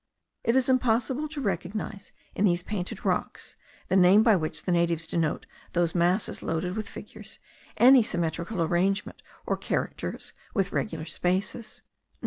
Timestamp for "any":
7.77-8.01